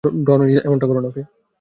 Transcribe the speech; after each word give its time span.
ডন, 0.27 0.39
অমনটা 0.67 0.85
করো 0.87 0.99
না, 0.99 1.07
ওকে? 1.07 1.23